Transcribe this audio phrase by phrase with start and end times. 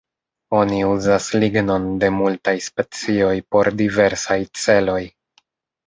[0.59, 5.03] Oni uzas lignon de multaj specioj por diversaj celoj.